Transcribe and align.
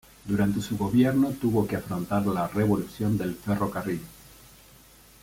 Durante 0.25 0.61
su 0.61 0.79
gobierno 0.79 1.29
tuvo 1.29 1.67
que 1.67 1.75
afrontar 1.75 2.25
la 2.25 2.47
""Revolución 2.47 3.19
del 3.19 3.35
Ferrocarril"". 3.35 4.01